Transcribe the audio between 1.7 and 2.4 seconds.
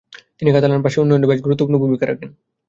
ভূমিকা রাখেন।